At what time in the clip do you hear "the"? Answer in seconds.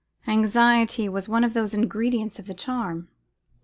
1.53-1.69, 2.47-2.55